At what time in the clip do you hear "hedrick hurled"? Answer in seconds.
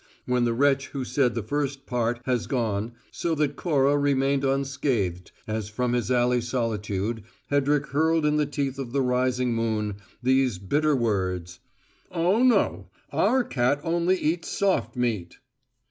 7.51-8.25